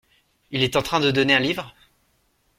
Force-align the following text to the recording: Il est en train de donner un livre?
Il 0.49 0.63
est 0.63 0.75
en 0.77 0.81
train 0.81 0.99
de 0.99 1.11
donner 1.11 1.35
un 1.35 1.39
livre? 1.39 1.75